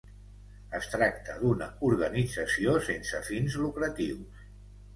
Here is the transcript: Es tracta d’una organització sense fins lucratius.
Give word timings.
Es 0.79 0.87
tracta 0.93 1.35
d’una 1.41 1.67
organització 1.91 2.75
sense 2.89 3.23
fins 3.31 3.61
lucratius. 3.67 4.45